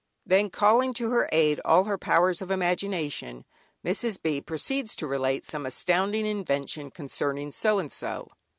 Then 0.25 0.49
calling 0.49 0.95
to 0.95 1.11
her 1.11 1.29
aid 1.31 1.61
all 1.63 1.83
her 1.83 1.95
powers 1.99 2.41
of 2.41 2.49
imagination, 2.49 3.45
Mrs. 3.85 4.19
B. 4.19 4.41
proceeds 4.41 4.95
to 4.95 5.05
relate 5.05 5.45
some 5.45 5.63
astounding 5.63 6.25
invention 6.25 6.89
concerning 6.89 7.51
so 7.51 7.77
and 7.77 7.91
so. 7.91 8.31